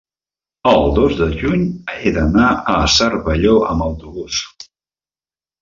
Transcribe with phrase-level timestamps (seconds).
[0.69, 1.67] el dos de juny
[1.97, 4.45] he d'anar a Cervelló amb autobús.